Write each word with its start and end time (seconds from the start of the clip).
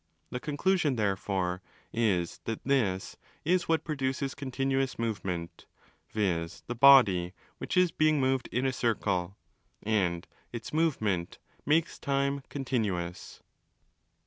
The 0.31 0.39
conclusion 0.39 0.95
therefore 0.95 1.61
is 1.93 2.39
that 2.45 2.63
z¢kzs 2.63 3.17
is 3.45 3.67
what 3.69 3.83
produces 3.83 4.33
continuous 4.33 4.97
movement, 4.97 5.67
viz. 6.09 6.63
the 6.65 6.73
body 6.73 7.33
which 7.59 7.77
is 7.77 7.91
being 7.91 8.19
moved 8.19 8.49
in 8.51 8.65
a 8.65 8.73
circle; 8.73 9.37
and 9.83 10.25
its 10.51 10.73
movement 10.73 11.37
makes 11.67 11.99
time 11.99 12.41
continuous. 12.49 13.43